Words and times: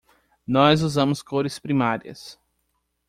Nós 0.47 0.81
usamos 0.81 1.21
cores 1.21 1.59
primárias. 1.59 2.39